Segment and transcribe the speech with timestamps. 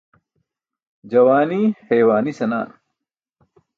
[1.11, 2.67] Juwaani haywaani senaa.